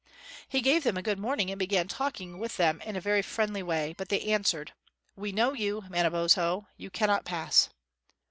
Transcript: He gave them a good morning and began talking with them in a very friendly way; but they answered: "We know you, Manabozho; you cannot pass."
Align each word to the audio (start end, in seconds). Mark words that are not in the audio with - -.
He 0.49 0.61
gave 0.61 0.83
them 0.83 0.97
a 0.97 1.03
good 1.03 1.19
morning 1.19 1.51
and 1.51 1.59
began 1.59 1.87
talking 1.87 2.39
with 2.39 2.57
them 2.57 2.81
in 2.81 2.95
a 2.95 2.99
very 2.99 3.21
friendly 3.21 3.61
way; 3.61 3.93
but 3.95 4.09
they 4.09 4.19
answered: 4.33 4.73
"We 5.15 5.31
know 5.31 5.53
you, 5.53 5.83
Manabozho; 5.89 6.65
you 6.75 6.89
cannot 6.89 7.23
pass." 7.23 7.69